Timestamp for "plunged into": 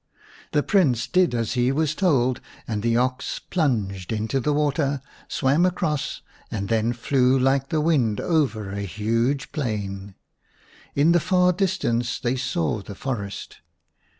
3.37-4.39